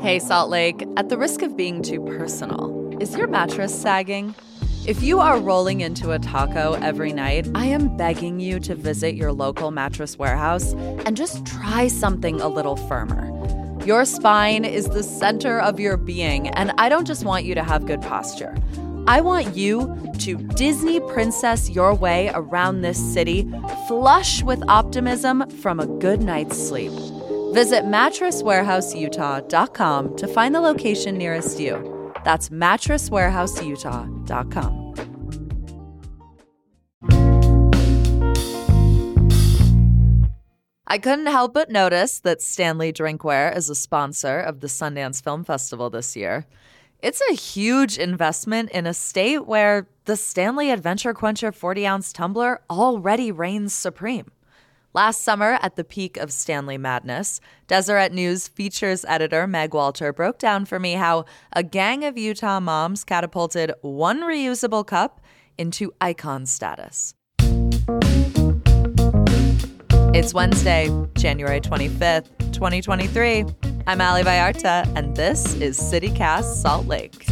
[0.00, 4.34] Hey, Salt Lake, at the risk of being too personal, is your mattress sagging?
[4.86, 9.14] If you are rolling into a taco every night, I am begging you to visit
[9.14, 10.72] your local mattress warehouse
[11.04, 13.28] and just try something a little firmer.
[13.84, 17.62] Your spine is the center of your being, and I don't just want you to
[17.62, 18.56] have good posture.
[19.06, 23.46] I want you to Disney princess your way around this city,
[23.86, 26.92] flush with optimism from a good night's sleep.
[27.52, 32.12] Visit mattresswarehouseutah.com to find the location nearest you.
[32.24, 34.76] That's mattresswarehouseutah.com.
[40.86, 45.44] I couldn't help but notice that Stanley Drinkware is a sponsor of the Sundance Film
[45.44, 46.46] Festival this year.
[47.00, 52.60] It's a huge investment in a state where the Stanley Adventure Quencher 40 ounce tumbler
[52.68, 54.32] already reigns supreme.
[54.92, 60.40] Last summer, at the peak of Stanley madness, Deseret News features editor Meg Walter broke
[60.40, 65.20] down for me how a gang of Utah moms catapulted one reusable cup
[65.56, 67.14] into icon status.
[70.12, 73.44] It's Wednesday, January 25th, 2023.
[73.86, 77.28] I'm Ali Vallarta, and this is CityCast Salt Lake.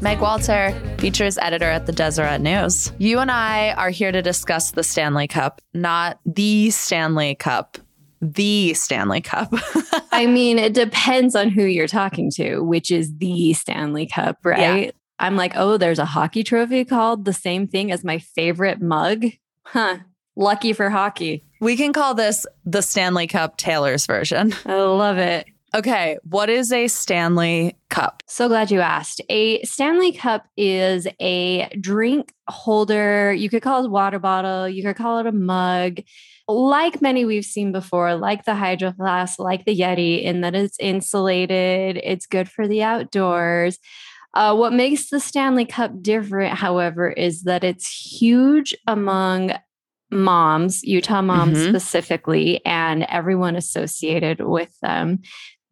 [0.00, 2.90] Meg Walter, features editor at the Deseret News.
[2.96, 7.76] You and I are here to discuss the Stanley Cup, not the Stanley Cup,
[8.22, 9.52] the Stanley Cup.
[10.12, 14.86] I mean, it depends on who you're talking to, which is the Stanley Cup, right?
[14.86, 14.90] Yeah.
[15.18, 19.26] I'm like, oh, there's a hockey trophy called the same thing as my favorite mug.
[19.66, 19.98] Huh.
[20.36, 21.44] Lucky for hockey.
[21.60, 24.54] We can call this the Stanley Cup Taylor's version.
[24.64, 25.48] I love it.
[25.74, 28.22] Okay, what is a Stanley Cup?
[28.28, 29.20] So glad you asked.
[29.28, 33.32] A Stanley Cup is a drink holder.
[33.32, 35.98] You could call it a water bottle, you could call it a mug.
[36.46, 40.78] Like many we've seen before, like the Hydro Flask, like the Yeti, in that it's
[40.78, 43.80] insulated, it's good for the outdoors.
[44.32, 49.54] Uh, what makes the Stanley Cup different, however, is that it's huge among
[50.14, 51.70] moms, Utah moms mm-hmm.
[51.70, 55.20] specifically, and everyone associated with them.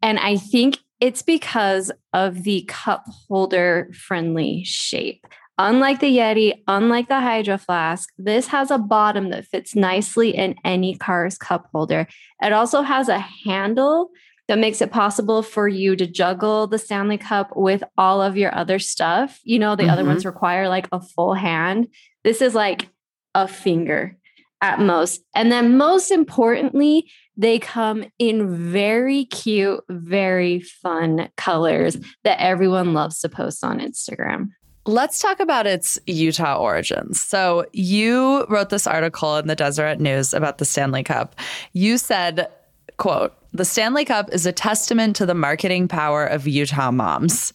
[0.03, 5.25] And I think it's because of the cup holder friendly shape.
[5.57, 10.55] Unlike the Yeti, unlike the Hydro Flask, this has a bottom that fits nicely in
[10.65, 12.07] any car's cup holder.
[12.41, 14.09] It also has a handle
[14.47, 18.53] that makes it possible for you to juggle the Stanley Cup with all of your
[18.53, 19.39] other stuff.
[19.43, 19.91] You know, the mm-hmm.
[19.91, 21.87] other ones require like a full hand.
[22.23, 22.89] This is like
[23.35, 24.17] a finger
[24.61, 25.23] at most.
[25.35, 33.19] And then, most importantly, they come in very cute, very fun colors that everyone loves
[33.21, 34.49] to post on Instagram.
[34.85, 37.21] Let's talk about its Utah origins.
[37.21, 41.35] So, you wrote this article in the Deseret News about the Stanley Cup.
[41.71, 42.49] You said,
[42.97, 47.53] quote, the Stanley Cup is a testament to the marketing power of Utah moms.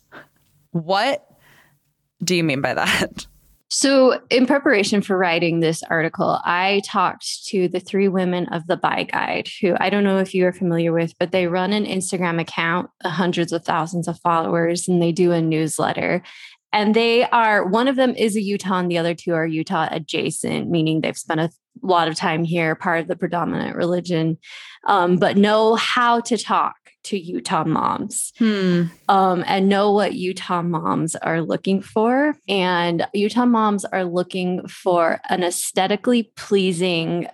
[0.71, 1.29] What
[2.25, 3.27] do you mean by that?
[3.71, 8.79] So, in preparation for writing this article, I talked to the three women of the
[8.79, 11.85] Buy Guide, who I don't know if you are familiar with, but they run an
[11.85, 16.23] Instagram account, hundreds of thousands of followers, and they do a newsletter.
[16.73, 19.89] And they are one of them is a Utah, and the other two are Utah
[19.91, 21.51] adjacent, meaning they've spent a
[21.83, 24.39] lot of time here, part of the predominant religion,
[24.87, 26.77] um, but know how to talk
[27.09, 28.85] to Utah moms hmm.
[29.09, 32.37] um, and know what Utah moms are looking for.
[32.49, 37.27] And Utah moms are looking for an aesthetically pleasing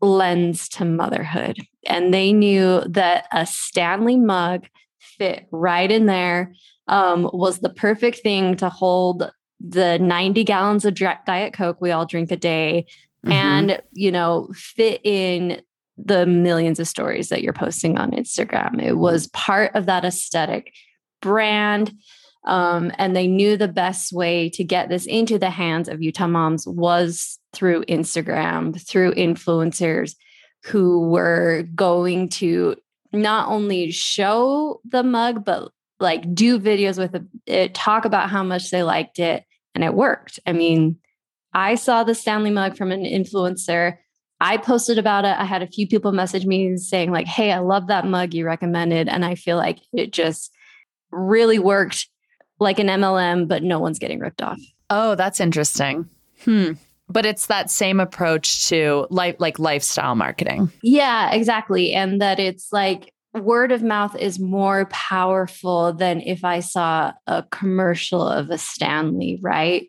[0.00, 1.58] lens to motherhood.
[1.86, 4.66] And they knew that a Stanley mug
[4.98, 6.54] fit right in there,
[6.88, 9.30] um, was the perfect thing to hold
[9.60, 12.86] the 90 gallons of Diet Coke we all drink a day.
[13.24, 13.32] Mm-hmm.
[13.32, 15.62] And, you know, fit in
[15.96, 18.82] the millions of stories that you're posting on Instagram.
[18.82, 20.72] It was part of that aesthetic
[21.22, 21.92] brand.
[22.46, 26.26] Um, and they knew the best way to get this into the hands of Utah
[26.26, 30.14] moms was through Instagram, through influencers
[30.64, 32.76] who were going to
[33.12, 35.70] not only show the mug, but
[36.00, 39.44] like do videos with it, talk about how much they liked it.
[39.74, 40.38] And it worked.
[40.46, 40.98] I mean,
[41.52, 43.98] I saw the Stanley mug from an influencer
[44.44, 45.34] I posted about it.
[45.38, 48.44] I had a few people message me saying, like, hey, I love that mug you
[48.44, 49.08] recommended.
[49.08, 50.52] And I feel like it just
[51.10, 52.08] really worked
[52.60, 54.60] like an MLM, but no one's getting ripped off.
[54.90, 56.10] Oh, that's interesting.
[56.44, 56.72] Hmm.
[57.08, 60.70] But it's that same approach to life, like lifestyle marketing.
[60.82, 61.94] Yeah, exactly.
[61.94, 67.44] And that it's like word of mouth is more powerful than if I saw a
[67.44, 69.88] commercial of a Stanley, right?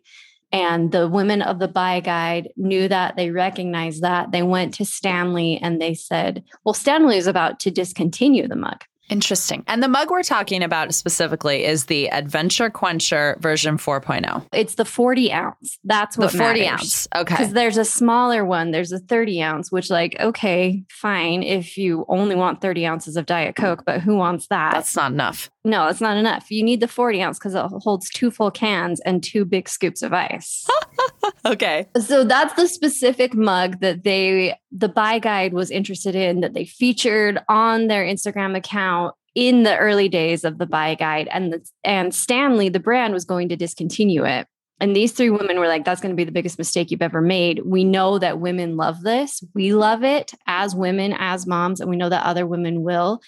[0.52, 4.32] And the women of the buy guide knew that, they recognized that.
[4.32, 8.84] They went to Stanley and they said, Well, Stanley is about to discontinue the mug.
[9.08, 9.62] Interesting.
[9.66, 14.46] And the mug we're talking about specifically is the Adventure Quencher version 4.0.
[14.52, 15.78] It's the 40 ounce.
[15.84, 16.70] That's what the 40 matters.
[16.72, 17.08] ounce.
[17.14, 17.34] Okay.
[17.34, 22.04] Because there's a smaller one, there's a 30 ounce, which, like, okay, fine if you
[22.08, 24.72] only want 30 ounces of Diet Coke, but who wants that?
[24.72, 25.50] That's not enough.
[25.64, 26.50] no, it's not enough.
[26.50, 30.02] You need the 40 ounce because it holds two full cans and two big scoops
[30.02, 30.66] of ice.
[31.46, 31.86] Okay.
[32.00, 36.64] so that's the specific mug that they, the buy guide was interested in, that they
[36.64, 41.28] featured on their Instagram account in the early days of the buy guide.
[41.30, 44.46] And, the, and Stanley, the brand, was going to discontinue it.
[44.80, 47.22] And these three women were like, that's going to be the biggest mistake you've ever
[47.22, 47.62] made.
[47.64, 49.42] We know that women love this.
[49.54, 53.22] We love it as women, as moms, and we know that other women will.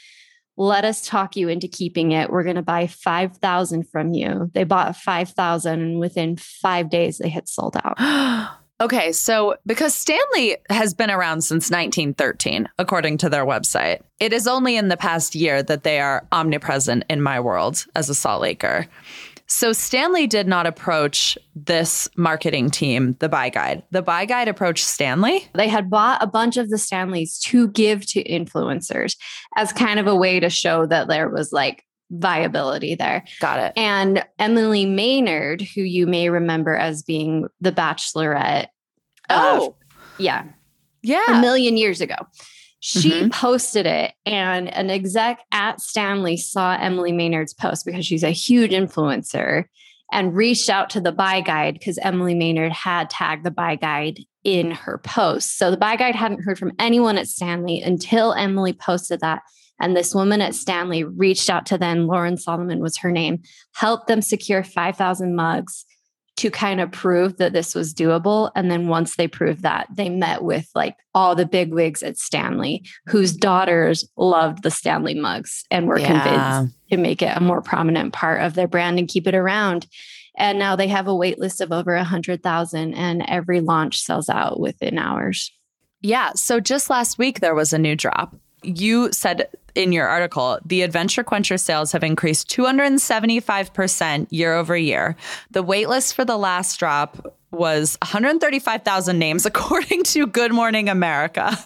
[0.58, 2.31] Let us talk you into keeping it.
[2.31, 4.50] We're going to buy 5,000 from you.
[4.55, 8.50] They bought 5,000 and within five days they had sold out.
[8.81, 9.12] okay.
[9.12, 14.76] So, because Stanley has been around since 1913, according to their website, it is only
[14.76, 18.88] in the past year that they are omnipresent in my world as a Salt Laker.
[19.50, 23.82] So, Stanley did not approach this marketing team, the Buy Guide.
[23.90, 25.48] The Buy Guide approached Stanley.
[25.54, 29.16] They had bought a bunch of the Stanleys to give to influencers
[29.56, 33.24] as kind of a way to show that there was like viability there.
[33.40, 33.72] Got it.
[33.76, 38.66] And Emily Maynard, who you may remember as being the bachelorette.
[39.30, 39.76] of- Oh,
[40.18, 40.44] yeah,
[41.02, 41.38] Yeah.
[41.38, 42.16] a million years ago.
[42.80, 43.32] She Mhm.
[43.32, 48.70] posted it, and an exec at Stanley saw Emily Maynard's post because she's a huge
[48.70, 49.64] influencer
[50.12, 54.20] and reached out to the buy guide because Emily Maynard had tagged the buy guide
[54.44, 55.58] in her post.
[55.58, 59.42] So the buy guide hadn't heard from anyone at Stanley until Emily posted that.
[59.81, 62.06] And this woman at Stanley reached out to them.
[62.06, 63.42] Lauren Solomon was her name,
[63.74, 65.84] helped them secure 5,000 mugs
[66.38, 68.50] to kind of prove that this was doable.
[68.55, 72.17] And then once they proved that, they met with like all the big wigs at
[72.17, 76.06] Stanley, whose daughters loved the Stanley mugs and were Yeah.
[76.06, 79.87] convinced to make it a more prominent part of their brand and keep it around.
[80.37, 84.00] And now they have a wait list of over a hundred thousand, and every launch
[84.00, 85.50] sells out within hours.
[86.00, 86.31] Yeah.
[86.37, 88.37] So just last week, there was a new drop.
[88.62, 95.16] You said in your article, the Adventure Quencher sales have increased 275% year over year.
[95.50, 101.56] The waitlist for the last drop was 135,000 names, according to Good Morning America.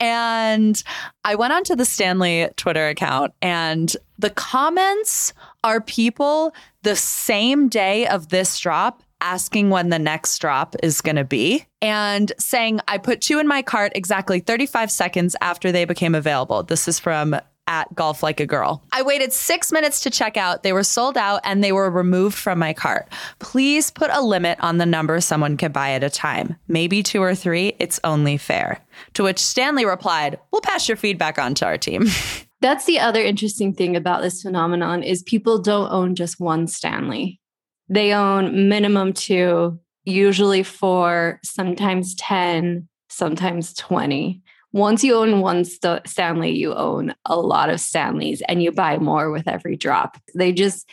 [0.00, 0.82] And
[1.24, 5.32] I went onto the Stanley Twitter account, and the comments
[5.64, 11.16] are people the same day of this drop asking when the next drop is going
[11.16, 15.84] to be and saying, I put two in my cart exactly 35 seconds after they
[15.84, 16.62] became available.
[16.62, 17.36] This is from
[17.68, 18.82] at Golf Like a Girl.
[18.92, 20.62] I waited six minutes to check out.
[20.62, 23.08] They were sold out and they were removed from my cart.
[23.38, 26.56] Please put a limit on the number someone can buy at a time.
[26.66, 27.76] Maybe two or three.
[27.78, 28.80] It's only fair.
[29.14, 32.06] To which Stanley replied, We'll pass your feedback on to our team.
[32.60, 37.40] That's the other interesting thing about this phenomenon is people don't own just one Stanley.
[37.88, 44.40] They own minimum two, usually four, sometimes 10, sometimes 20.
[44.72, 48.98] Once you own one St- Stanley, you own a lot of Stanleys and you buy
[48.98, 50.18] more with every drop.
[50.34, 50.88] They just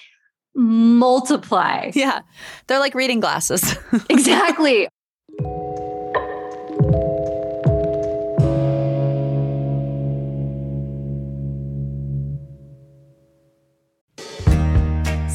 [0.56, 1.92] multiply.
[1.94, 2.22] yeah.
[2.68, 3.76] They're like reading glasses.
[4.10, 4.88] Exactly.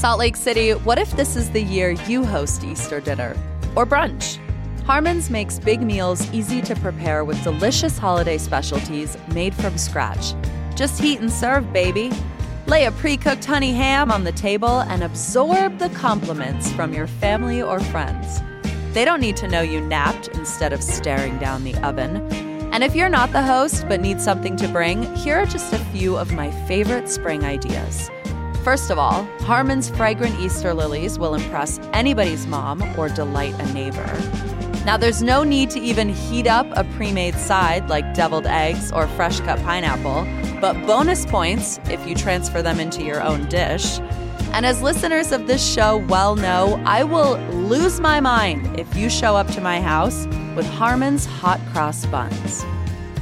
[0.01, 3.37] Salt Lake City, what if this is the year you host Easter dinner
[3.77, 4.39] or brunch?
[4.87, 10.33] Harmon's makes big meals easy to prepare with delicious holiday specialties made from scratch.
[10.75, 12.11] Just heat and serve, baby.
[12.67, 17.07] Lay a pre cooked honey ham on the table and absorb the compliments from your
[17.07, 18.41] family or friends.
[18.95, 22.27] They don't need to know you napped instead of staring down the oven.
[22.73, 25.79] And if you're not the host but need something to bring, here are just a
[25.93, 28.11] few of my favorite spring ideas.
[28.63, 34.05] First of all, Harmon's fragrant Easter lilies will impress anybody's mom or delight a neighbor.
[34.85, 38.93] Now, there's no need to even heat up a pre made side like deviled eggs
[38.93, 40.27] or fresh cut pineapple,
[40.61, 43.99] but bonus points if you transfer them into your own dish.
[44.53, 49.09] And as listeners of this show well know, I will lose my mind if you
[49.09, 52.65] show up to my house with Harmon's hot cross buns.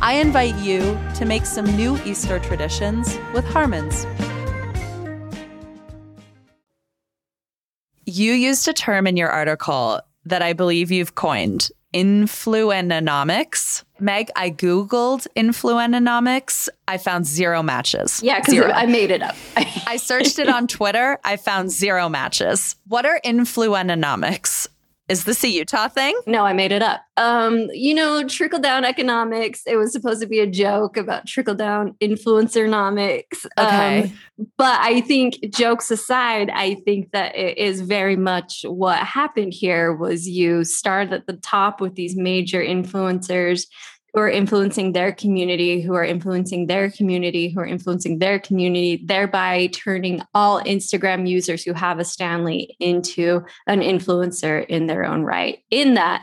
[0.01, 4.05] I invite you to make some new Easter traditions with Harmon's.
[8.09, 13.85] You used a term in your article that I believe you've coined influenomics.
[14.01, 16.71] Meg, I Googled influenomics.
[16.87, 18.23] I found zero matches.
[18.23, 18.73] Yeah, because.
[18.75, 19.37] I made it up.
[19.87, 21.19] I searched it on Twitter.
[21.23, 22.77] I found zero matches.
[22.87, 24.69] What are influenomics?
[25.09, 26.19] Is this a Utah thing?
[26.27, 27.01] No, I made it up.
[27.17, 29.63] Um, you know, trickle down economics.
[29.67, 33.47] It was supposed to be a joke about trickle down influencernomics.
[33.59, 34.03] Okay.
[34.03, 39.55] Um, but I think jokes aside, I think that it is very much what happened
[39.55, 43.67] here was you started at the top with these major influencers
[44.15, 49.03] who are influencing their community, who are influencing their community, who are influencing their community,
[49.05, 55.23] thereby turning all Instagram users who have a Stanley into an influencer in their own
[55.23, 55.59] right.
[55.71, 56.23] In that,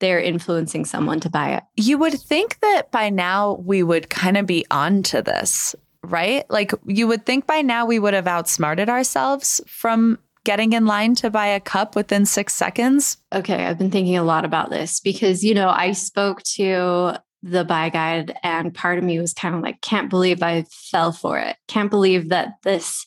[0.00, 1.62] they're influencing someone to buy it.
[1.76, 6.50] You would think that by now we would kind of be on to this, right?
[6.50, 11.14] Like you would think by now we would have outsmarted ourselves from getting in line
[11.16, 13.18] to buy a cup within six seconds?
[13.32, 17.64] Okay, I've been thinking a lot about this because, you know, I spoke to the
[17.64, 21.38] buy guide and part of me was kind of like, can't believe I fell for
[21.38, 21.56] it.
[21.68, 23.06] Can't believe that this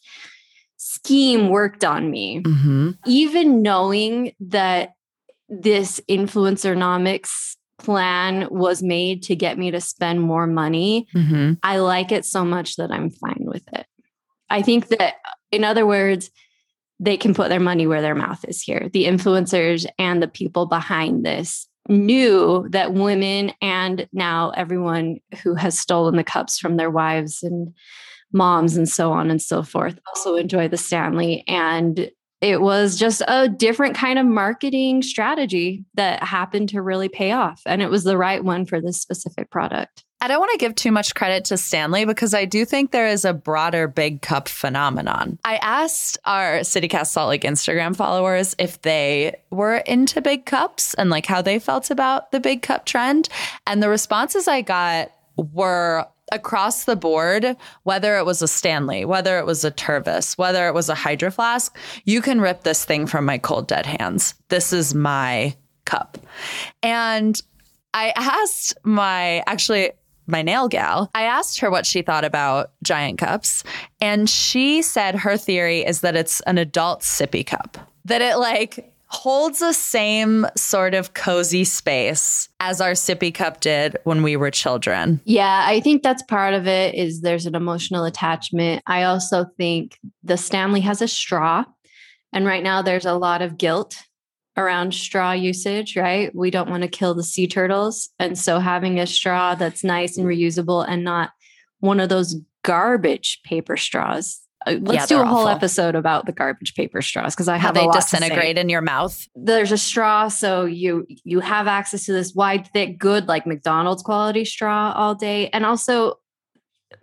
[0.77, 2.41] scheme worked on me.
[2.41, 2.91] Mm-hmm.
[3.05, 4.93] Even knowing that
[5.49, 11.53] this influencernomics plan was made to get me to spend more money, Mm-hmm.
[11.61, 13.85] I like it so much that I'm fine with it.
[14.49, 15.15] I think that,
[15.51, 16.31] in other words,
[16.99, 18.89] they can put their money where their mouth is here.
[18.93, 25.77] The influencers and the people behind this knew that women and now everyone who has
[25.77, 27.73] stolen the cups from their wives and
[28.31, 31.43] moms and so on and so forth also enjoy the Stanley.
[31.47, 32.09] And
[32.41, 37.61] it was just a different kind of marketing strategy that happened to really pay off.
[37.65, 40.03] And it was the right one for this specific product.
[40.23, 43.09] I don't want to give too much credit to Stanley because I do think there
[43.09, 45.37] is a broader big cup phenomenon.
[45.43, 51.09] I asked our CityCast Salt Lake Instagram followers if they were into big cups and
[51.09, 53.27] like how they felt about the big cup trend.
[53.67, 59.39] And the responses I got were across the board, whether it was a Stanley, whether
[59.39, 63.07] it was a Tervis, whether it was a Hydro Flask, you can rip this thing
[63.07, 64.35] from my cold dead hands.
[64.47, 65.53] This is my
[65.83, 66.17] cup.
[66.81, 67.41] And
[67.93, 69.91] I asked my actually
[70.33, 73.63] my nail gal, I asked her what she thought about giant cups.
[74.01, 78.93] And she said her theory is that it's an adult sippy cup, that it like
[79.07, 84.49] holds the same sort of cozy space as our sippy cup did when we were
[84.49, 85.21] children.
[85.23, 88.81] Yeah, I think that's part of it is there's an emotional attachment.
[88.87, 91.63] I also think the Stanley has a straw
[92.33, 93.95] and right now there's a lot of guilt
[94.57, 96.33] around straw usage, right?
[96.35, 98.09] We don't want to kill the sea turtles.
[98.19, 101.31] And so having a straw that's nice and reusable and not
[101.79, 104.39] one of those garbage paper straws.
[104.65, 105.49] Uh, Let's Yeah, do a whole awful.
[105.49, 108.19] episode about the garbage paper straws because I How have a they lot to say
[108.19, 109.27] disintegrate in your mouth.
[109.35, 114.01] there's a straw so you you have access to this wide thick good like mcdonald's
[114.01, 116.13] quality straw all day and also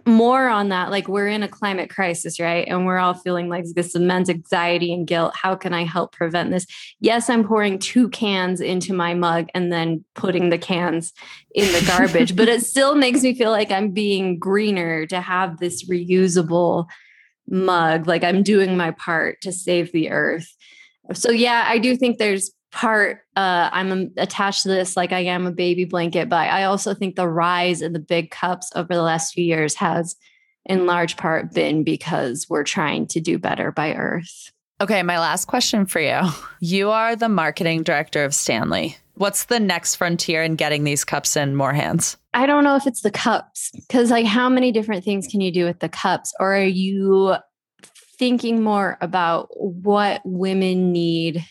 [0.06, 2.66] more on that like we're in a climate crisis right?
[2.68, 5.34] And we're all feeling like this immense anxiety and guilt.
[5.34, 6.66] How can i help prevent this?
[7.00, 11.12] Yes i'm pouring two cans into my mug and then putting the cans
[11.54, 15.58] in the garbage but it still makes me feel like i'm being greener to have
[15.58, 16.86] this reusable
[17.48, 18.06] mug.
[18.06, 20.48] Like i'm doing my part to save the earth.
[21.12, 25.46] So yeah, I do think there's part uh I'm attached to this like I am
[25.46, 29.02] a baby blanket, but I also think the rise in the big cups over the
[29.02, 30.16] last few years has
[30.66, 34.52] in large part been because we're trying to do better by earth.
[34.80, 36.20] Okay, my last question for you.
[36.60, 38.96] You are the marketing director of Stanley.
[39.14, 42.16] What's the next frontier in getting these cups in more hands?
[42.32, 45.52] I don't know if it's the cups because like how many different things can you
[45.52, 47.34] do with the cups or are you
[48.18, 51.44] thinking more about what women need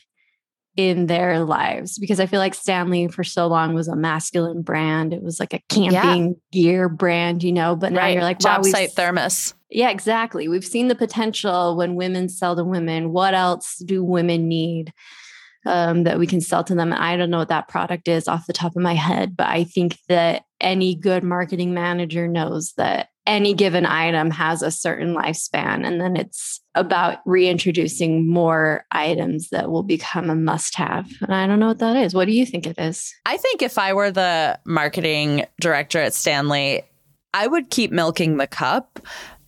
[0.79, 5.11] in their lives because I feel like Stanley for so long was a masculine brand.
[5.11, 8.65] It was like a camping gear brand, you know, but now you're like, wow, job
[8.65, 9.53] site thermos.
[9.69, 10.47] Yeah, exactly.
[10.47, 13.11] We've seen the potential when women sell to women.
[13.11, 14.93] What else do women need
[15.65, 16.93] um, that we can sell to them?
[16.93, 19.65] I don't know what that product is off the top of my head, but I
[19.65, 25.85] think that any good marketing manager knows that any given item has a certain lifespan.
[25.85, 31.07] And then it's about reintroducing more items that will become a must have.
[31.21, 32.15] And I don't know what that is.
[32.15, 33.13] What do you think it is?
[33.27, 36.81] I think if I were the marketing director at Stanley,
[37.31, 38.99] I would keep milking the cup.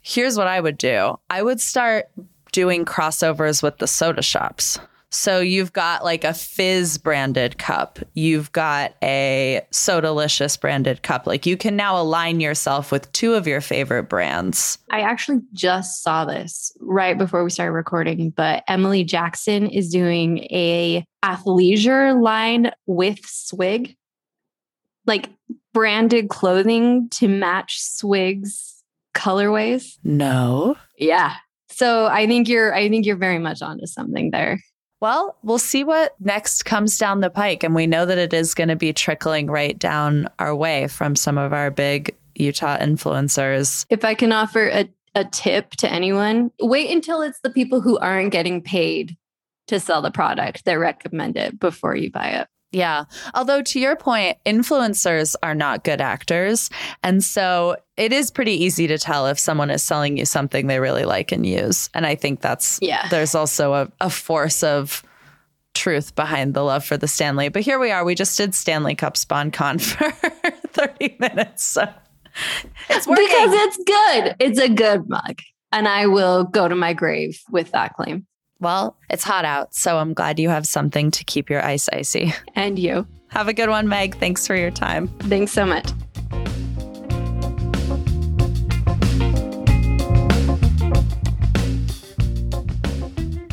[0.01, 2.05] Here's what I would do I would start
[2.51, 4.79] doing crossovers with the soda shops.
[5.11, 11.27] So you've got like a Fiiz branded cup, you've got a Sodalicious branded cup.
[11.27, 14.77] Like you can now align yourself with two of your favorite brands.
[14.89, 20.39] I actually just saw this right before we started recording, but Emily Jackson is doing
[20.49, 23.97] a athleisure line with Swig,
[25.05, 25.29] like
[25.73, 28.81] branded clothing to match Swig's
[29.13, 29.97] colorways.
[30.05, 30.77] No.
[30.97, 31.35] Yeah.
[31.69, 34.59] So I think you're I think you're very much onto something there.
[35.01, 37.63] Well, we'll see what next comes down the pike.
[37.63, 41.15] And we know that it is going to be trickling right down our way from
[41.15, 43.85] some of our big Utah influencers.
[43.89, 47.97] If I can offer a, a tip to anyone, wait until it's the people who
[47.97, 49.17] aren't getting paid
[49.67, 52.47] to sell the product that recommend it before you buy it.
[52.71, 53.05] Yeah.
[53.33, 56.69] Although, to your point, influencers are not good actors.
[57.03, 60.79] And so it is pretty easy to tell if someone is selling you something they
[60.79, 61.87] really like and use.
[61.93, 65.03] And I think that's, yeah, there's also a, a force of
[65.75, 67.49] truth behind the love for the Stanley.
[67.49, 68.03] But here we are.
[68.03, 71.63] We just did Stanley Cup Spon Con for 30 minutes.
[71.63, 71.87] So
[72.89, 73.27] it's working.
[73.27, 74.35] Because it's good.
[74.39, 75.39] It's a good mug.
[75.71, 78.25] And I will go to my grave with that claim.
[78.59, 82.33] Well, it's hot out, so I'm glad you have something to keep your ice icy.
[82.55, 83.07] And you.
[83.29, 84.15] Have a good one, Meg.
[84.17, 85.07] Thanks for your time.
[85.19, 85.87] Thanks so much.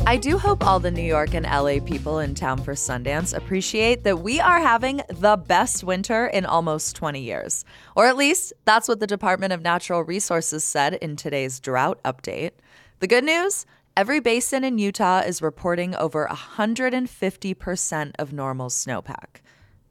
[0.09, 4.03] I do hope all the New York and LA people in town for Sundance appreciate
[4.05, 7.63] that we are having the best winter in almost 20 years.
[7.95, 12.53] Or at least that's what the Department of Natural Resources said in today's drought update.
[13.01, 13.67] The good news?
[13.95, 19.41] Every basin in Utah is reporting over 150% of normal snowpack.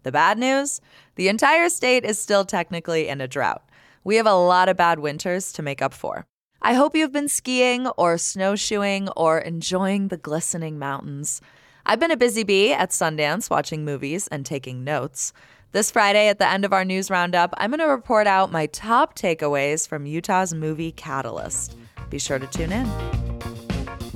[0.02, 0.80] The bad news?
[1.14, 3.62] The entire state is still technically in a drought.
[4.02, 6.26] We have a lot of bad winters to make up for.
[6.60, 11.40] I hope you've been skiing or snowshoeing or enjoying the glistening mountains.
[11.86, 15.32] I've been a busy bee at Sundance watching movies and taking notes.
[15.72, 18.66] This Friday, at the end of our news roundup, I'm going to report out my
[18.66, 21.76] top takeaways from Utah's movie Catalyst.
[22.10, 22.90] Be sure to tune in.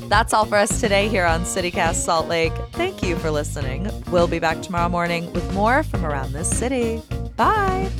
[0.08, 2.52] That's all for us today here on CityCast Salt Lake.
[2.72, 3.90] Thank you for listening.
[4.10, 7.00] We'll be back tomorrow morning with more from around this city.
[7.36, 7.90] Bye.